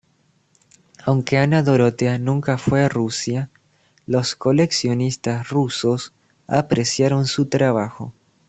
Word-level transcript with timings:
Aunque 1.05 1.37
Anna 1.37 1.61
Dorothea 1.61 2.17
nunca 2.17 2.57
fue 2.57 2.83
a 2.83 2.89
Rusia, 2.89 3.51
los 4.07 4.33
coleccionistas 4.35 5.49
rusos 5.49 6.11
apreciaron 6.47 7.27
su 7.27 7.45
trabajo. 7.45 8.11